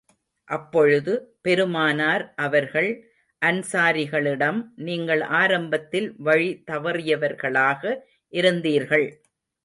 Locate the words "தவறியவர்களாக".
6.71-7.83